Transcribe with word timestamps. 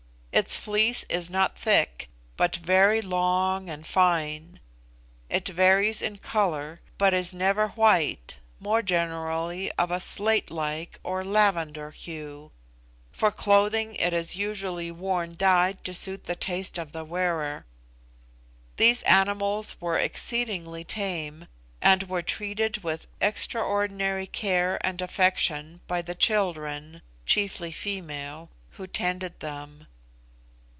Its 0.33 0.55
fleece 0.55 1.03
is 1.09 1.29
not 1.29 1.57
thick, 1.57 2.07
but 2.37 2.55
very 2.55 3.01
long 3.01 3.69
and 3.69 3.85
fine; 3.85 4.61
it 5.29 5.45
varies 5.49 6.01
in 6.01 6.17
colour, 6.17 6.79
but 6.97 7.13
is 7.13 7.33
never 7.33 7.67
white, 7.69 8.37
more 8.57 8.81
generally 8.81 9.69
of 9.73 9.91
a 9.91 9.99
slate 9.99 10.49
like 10.49 11.01
or 11.03 11.25
lavender 11.25 11.89
hue. 11.91 12.49
For 13.11 13.29
clothing 13.29 13.93
it 13.95 14.13
is 14.13 14.37
usually 14.37 14.89
worn 14.89 15.35
dyed 15.37 15.83
to 15.83 15.93
suit 15.93 16.23
the 16.23 16.35
taste 16.37 16.77
of 16.77 16.93
the 16.93 17.03
wearer. 17.03 17.65
These 18.77 19.03
animals 19.03 19.75
were 19.81 19.97
exceedingly 19.97 20.85
tame, 20.85 21.47
and 21.81 22.03
were 22.03 22.21
treated 22.21 22.85
with 22.85 23.05
extraordinary 23.19 24.27
care 24.27 24.77
and 24.79 25.01
affection 25.01 25.81
by 25.87 26.01
the 26.01 26.15
children 26.15 27.01
(chiefly 27.25 27.73
female) 27.73 28.49
who 28.75 28.87
tended 28.87 29.41
them. 29.41 29.87